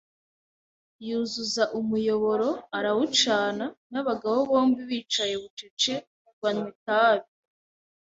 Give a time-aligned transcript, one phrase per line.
[1.07, 5.93] Yuzuza umuyoboro arawucana; nabagabo bombi bicaye bucece
[6.41, 7.29] banywa itabi a